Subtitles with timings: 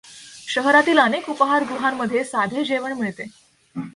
[0.47, 3.23] शहरातील अनेक उपहारगृहांमध्ये साधे जेवण मिळते.